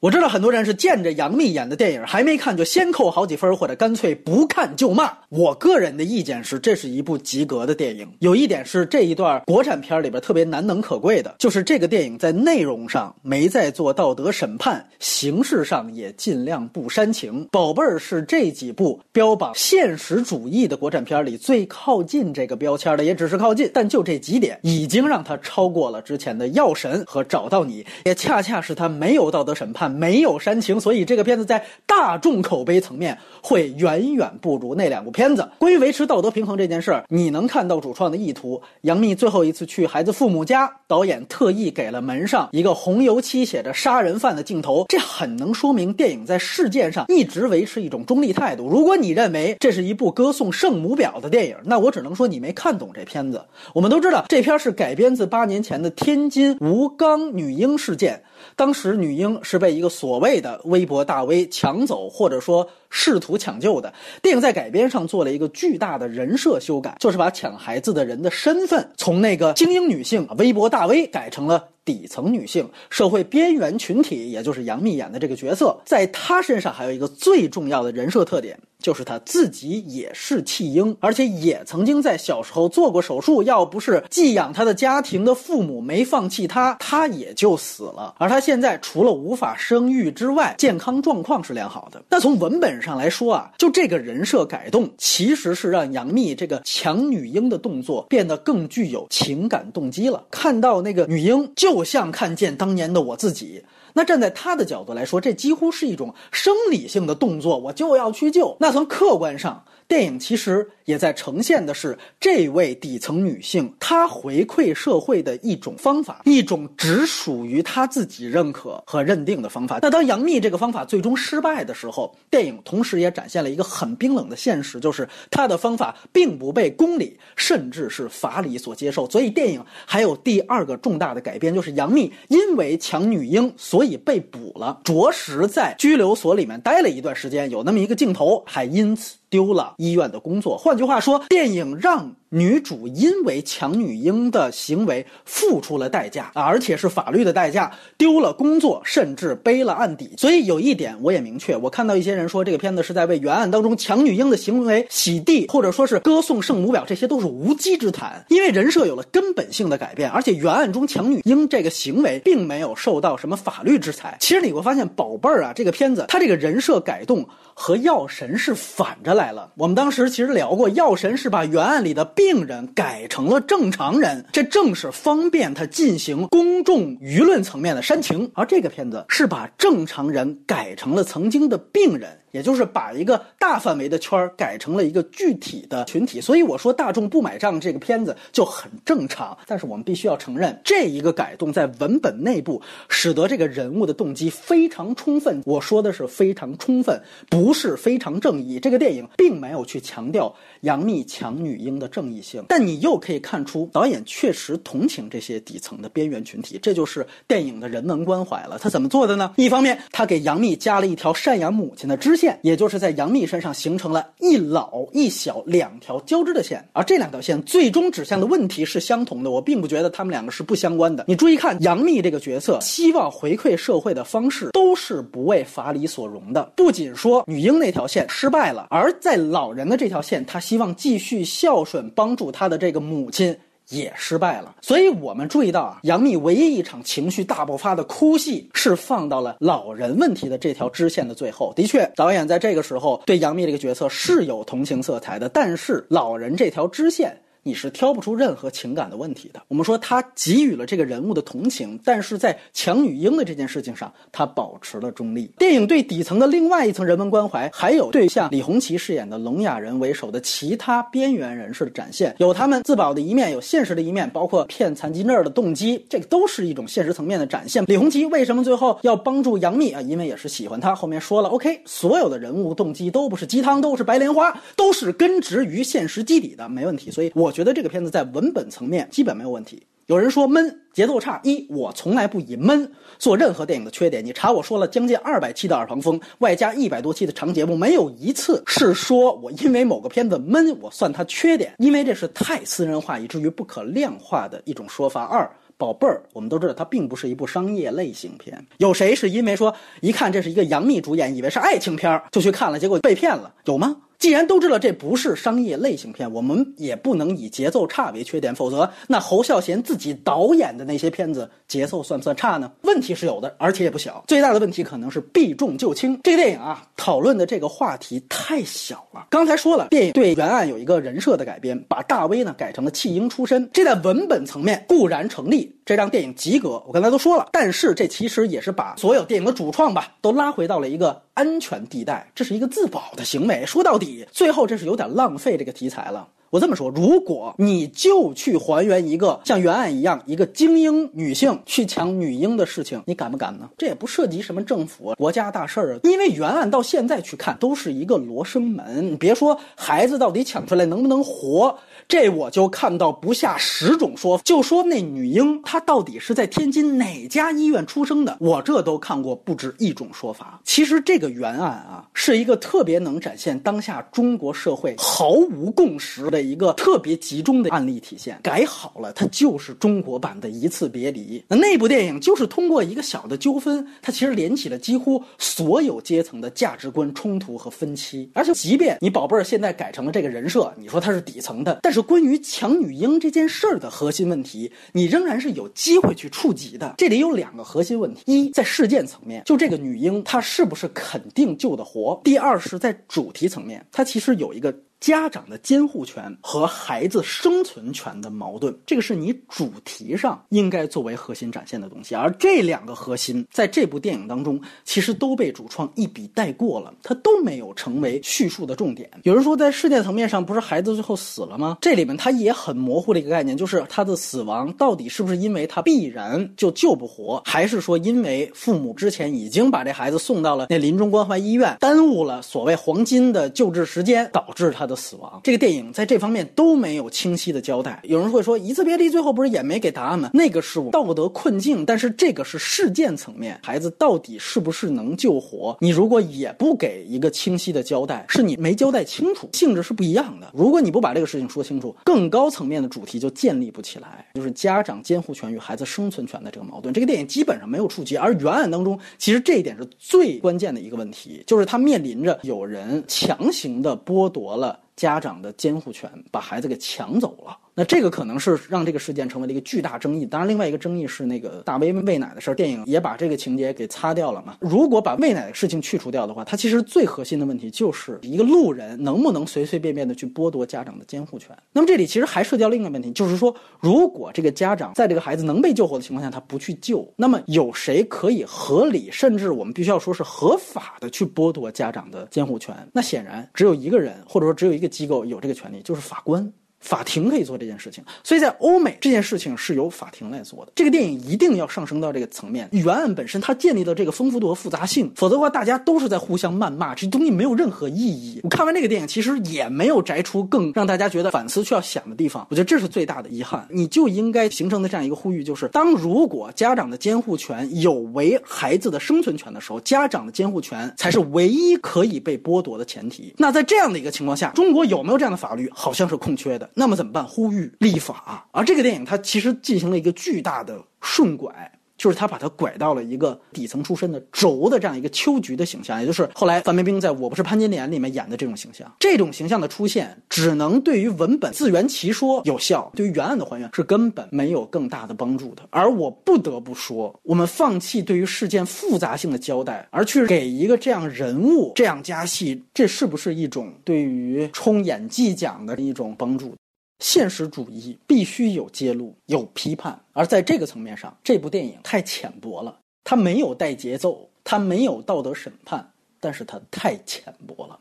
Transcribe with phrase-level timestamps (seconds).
[0.00, 5.12] 我知道很多人是见着杨幂演的电影还没看就先扣好几分，或者干脆不看就骂。
[5.28, 8.10] 我个人的意见是，这是一部及格的电影。
[8.20, 17.46] 有一点是这一段国产片里边特别难能可贵的，就是这个电影在内容上没在做道德审判，形式上也尽量不煽情。
[17.52, 29.89] 宝贝儿是这几部标榜现实主义的国产片里最靠近这个标签的，也只是靠近，但就这几点已经让它超过了之前的《药神》和《找到你》，也恰恰是它没有道德审判。
[29.90, 35.48] 没有煽情，所以这个片子在大众口碑层面会远远不如那两部片子。
[35.58, 38.60] 关于维持道德平衡这件事儿，你能看到主创的意图。
[38.82, 48.68] 杨幂最后一次去孩子父母家，导演特意给了门上一个红油漆写着“杀人犯”的镜头，这很能说明电影在事件上一直维持一种中立态度。
[48.68, 53.44] 如果你认为这是一部歌颂圣母婊的电影，那我只能说你没看懂这片子。
[53.74, 58.22] 我们都知道，这片是改编自八年前的天津吴刚女婴事件。
[58.56, 63.92] 当时女婴是被一个所谓的微博大 V 抢走，或者说试图抢救的。
[64.22, 71.68] 电影在改编上做了一个巨大的人设修改，就是把抢孩子的人的身份从那个精英女性、微博大 V 改成了。
[71.82, 83.42] 底层女性、社会边缘群体，也就是杨幂演的这个角色，在她身上还有一个最重要的人设特点，就是她自己也是弃婴，而且也曾经在小时候做过手术。
[83.42, 88.14] 要不是寄养她的家庭的父母没放弃她，她也就死了。
[88.18, 92.02] 而她现在除了无法生育之外，健康状况是良好的。
[92.08, 100.24] 那从文本上来说啊，就这个人设改动，其实是让杨幂这个抢女婴的动作变得更具有情感动机了。
[100.30, 101.84] 看到那个女婴就。
[101.90, 103.60] 像看见当年的我自己。
[103.94, 108.56] 那站在他的角度来说，这几乎是一种生理性的动作，我就要去救。
[108.60, 110.68] 那从客观上，电影其实。
[110.86, 119.78] 也在呈现的是这位底层女性她回馈社会的一种方法，一种只属于她自己认可和认定的方法。
[119.80, 129.08] 那当杨幂这个方法最终失败的时候，电影同时也展现了一个很冰冷的现实，就是她的方法并不被公理甚至是法理所接受。
[129.08, 140.58] 所以电影还有第二个重大的改编，就是杨幂因为抢女婴，所所以被捕了，着实在拘留所里面待了一段时间，有那么一个镜头，还因此丢了医院的工作。
[140.58, 142.14] 换句话说，电影让。
[142.32, 150.14] 女主因为抢女婴的行为付出了代价啊，而且是法律的代价，丢了工作，甚至背了案底。
[150.16, 158.24] 所以有一点我也明确，我看到一些人说这个片子是在为原案当中抢女婴的行为洗地，或者说是歌颂圣母婊，这些都是无稽之谈。
[158.28, 164.16] 因为人设有了根本性的改变，而且原案中抢女婴这个行为并没有受到什么法律制裁。
[164.20, 169.52] 其实你会发现，宝贝儿啊，这个片子它这个人设改动和药神是反着来来了。
[169.56, 172.00] 我们当时其实聊过，药神是把原案里的。
[172.04, 178.30] 病人改成了正常人，这正是方便他进行公众舆论层面的煽情。
[178.34, 182.19] 而这个片子是把正常人改成了曾经的病人。
[182.30, 189.36] 也就是把一个大范围的圈儿改成了一个具体的群体，所以我说大众不买账这个片子就很正常。
[189.46, 195.42] 但是我们必须要承认，这一个改动在文本内部使得这个人物的动机非常充分。
[195.44, 198.60] 我说的是非常充分，不是非常正义。
[198.60, 208.58] 这个电影并没有去强调杨幂抢女婴的正义性，但你又可以看出导演确实同情这些底层的边缘群体，这就是电影的人文关怀了。
[208.60, 209.32] 他怎么做的呢？
[209.36, 212.19] 一方面，他给杨幂加了一条赡养母亲的支。
[212.20, 219.30] 线，也就是在杨幂身上形成了一老一小两条交织的线，而这两条线最终指向的问题是相同的。
[219.30, 221.06] 我并不觉得他们两个是不相关的。
[221.08, 226.52] 你注意看，杨幂这个角色希望回馈社会的方式都是不为法理所容的。
[226.54, 233.34] 不仅说女婴那条线失败了，而在老人的这条线，他希望继续孝顺，帮助他的这个母亲。
[233.70, 241.52] 也失败了，所以我们注意到啊，杨幂唯一一场情绪大爆发的哭戏是放到了老人问题的这条支线的最后。
[241.54, 247.16] 的确，导演在这个时候对杨幂这个角色是有同情色彩的，但是老人这条支线。
[247.42, 249.40] 你是挑不出任何情感的问题的。
[249.48, 255.30] 我们说他给予了这个人物的同情，但是在抢女婴的这件事情上，他保持了中立。
[255.38, 267.64] 电影对底层的另外一层人文关怀，还有对像李红旗饰演的聋哑人为首的其他边缘人士的展现，有他们自保的一面，有现实的一面，包括骗残疾证的动机，这个都是一种现实层面的展现。
[267.66, 269.80] 李红旗为什么最后要帮助杨幂啊？
[269.80, 270.74] 因为也是喜欢她。
[270.74, 276.90] 后面说了，OK，所有的人物动机都不是鸡汤，都是白莲花，都是根植于现实基底的，没问题。
[276.90, 277.29] 所以我。
[277.30, 279.62] 我觉得这个片子在文本层面基本没有问题。
[279.86, 281.20] 有人说闷，节奏差。
[281.22, 282.68] 一，我从来不以闷
[282.98, 284.04] 做任何电影的缺点。
[284.04, 295.04] 你查我说了将近二百期的耳旁风，外加一百多期的长节目，没有一次是说我因为某个片子闷，我算它缺点，因为这是太私人化以至于不可量化的一种说法。
[295.04, 295.30] 二。
[295.56, 298.44] 宝贝儿，我们都知道它并不是一部商业类型片。
[298.56, 303.32] 有谁是因为说一看这是一个杨幂主演，以为是爱情片儿就去看了，结果被骗了？
[303.44, 303.76] 有吗？
[304.00, 312.50] 既然都知道这不是商业类型片，我们也不能以节奏差为缺点，否则那侯孝贤自己导演的那些片子节奏算不算差呢？
[312.62, 314.02] 问题是有的，而且也不小。
[314.08, 316.00] 最大的问题可能是避重就轻。
[316.02, 319.06] 这个电影啊，讨论的这个话题太小了。
[319.10, 326.60] 刚才说了，电影对原案有一个人设的改编，把大威呢改成了弃婴出身，这在文本层面固然成立，这让电影及格。
[326.66, 331.00] 我刚才都说了，但是这其实也是把所有电影的主创吧都拉回到了一个。
[331.14, 333.46] 安全地带，这是一个自保的行为。
[333.46, 336.08] 说到底，最后这是有点浪费这个题材了。
[336.30, 343.50] 我这么说，如果你就去还原一个像原案一样一个精英女性去抢女婴的事情，你敢不敢呢？
[343.58, 345.80] 这也不涉及什么政府国家大事儿啊。
[345.82, 348.92] 因为原案到现在去看都是一个罗生门。
[348.92, 351.58] 你别说孩子到底抢出来能不能活。
[351.88, 360.40] 这我就看到不下十种说法，就说那女婴她到底是在天津哪家医院出生的，我这都看过不止一种说法。
[360.44, 368.18] 其实这个原案啊，是一个特别能展现当下中国社会毫无共识的一个特别集中的案例体现。
[368.22, 371.22] 改好了，它就是中国版的一次别离。
[371.28, 378.08] 那那部电影就是通过一个小的纠纷，它其实连起了几乎所有阶层的价值观冲突和分歧。
[378.14, 381.80] 而且，即便你宝贝儿现在改成了这个人设，你说他是底层的，但是。
[381.90, 386.74] 关于抢女婴这件事儿的核心问题，你仍然是有机会去触及的。
[386.76, 394.54] 这里有两个核心问题：一，在事件层面，就这个女婴她是不是肯定救得活；第二是在主题层面，它其实有一个。
[394.80, 401.94] 家长的监护权和孩子生存权的矛盾，这个是你主题上应该作为核心展现的东西。
[401.94, 408.90] 而这两个核心在这部电影当中，其实都被主创一笔带过了，它都没有成为叙述的重点。
[409.02, 411.58] 有人说，在事件层面上，不是孩子最后死了吗？
[411.60, 424.69] 这里面它也很模糊的一个概念，就是他的死亡到底是不是因为他必然就救不活，还是说因为父母之前已经把这孩子送到了那临终关怀医院，耽误了所谓黄金的救治时间，导致他。
[424.70, 427.80] 的死亡，这个电影在这方面都没有清晰的交代。
[427.82, 430.10] 有人会说，一次别离最后不是也没给答案吗？
[430.14, 435.56] 那个是我道德困境，但是这个是事件层面，孩子到底是不是能救活？
[435.60, 440.30] 你如果也不给一个清晰的交代，是你没交代清楚，性质是不一样的。
[440.32, 446.72] 如果你不把这个事情说清楚，更高层面的主题就建立不起来，就是家长监护权与孩子生存权的这个矛盾。
[446.72, 454.59] 这个电影基本上没有触及，而原案当中，其实这一点是最关键的一个问题，就是他面临着有人强行的剥夺了。
[454.80, 457.38] 家长的监护权把孩子给抢走了。
[457.60, 460.06] 那这个可能是让这个事件成为了一个巨大争议。
[460.06, 464.34] 当然，另外一个争议是那个大威喂奶的事儿，电影也把这个情节给擦掉了嘛。
[464.40, 471.36] 如果把喂奶的事情去除掉的话，它其实最核心的问题就是一个路人能不能随随便便的去剥夺家长的监护权。
[471.52, 482.56] 那么这里其实还涉及到另一个问题，就是说，如果这个家长在这个孩子能被救活的情况下，他不去救，那么有谁可以合理，甚至我们必须要说是合法的去剥夺家长的监护权？
[482.72, 486.32] 那显然只有一个人，或者说只有一个机构有这个权利，就是法官。
[486.60, 490.52] 法庭可以做这件事情，所以在欧美这件事情是由法庭来做的。
[490.54, 498.20] 这个电影一定要上升到这个层面，原案本身它建立的这个丰富度和复杂性，否则的话大家都是在互相谩骂，这东西没有任何意义。
[498.22, 502.26] 我看完这个电影，其实也没有摘出更让大家觉得反思需要想的地方。
[502.30, 503.46] 我觉得这是最大的遗憾。
[503.50, 513.14] 你就应该形成的这样一个呼吁，就是当如果家长的监护权有违孩子的生存权的时候，家长的监护权才是唯一可以被剥夺的前提。
[513.16, 515.50] 那在这样的一个情况下，中国有没有这样的法律？
[515.54, 516.49] 好像是空缺的。
[516.54, 517.06] 那么怎么办？
[517.06, 518.28] 呼吁立法。
[518.32, 521.59] 而这个电影它其实进行了一个巨大的顺拐。
[521.80, 528.70] 就是他把他拐到了一个底层出身的轴的这样一个秋菊的形象，也就是后来范冰冰在我不是潘金莲里面演的这种形象。
[528.78, 535.42] 这种形象的出现，只能对于文本自圆其说有效，对于原案的还原是根本没有更大的帮助的。
[535.48, 546.34] 而我不得不说，我们放弃对于事件复杂性的交代，而去给一个这样人物这样加戏，这是不是一种对于冲演技奖的一种帮助？
[546.80, 552.58] 现实主义必须有揭露、有批判，而在这个层面上，这部电影太浅薄了。
[552.82, 557.60] 它没有带节奏，它没有道德审判，但是它太浅薄了。